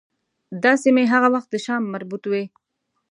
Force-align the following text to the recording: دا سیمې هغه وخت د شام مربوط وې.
دا 0.63 0.73
سیمې 0.83 1.03
هغه 1.13 1.27
وخت 1.35 1.49
د 1.51 1.55
شام 1.65 1.83
مربوط 1.93 2.23
وې. 2.27 2.43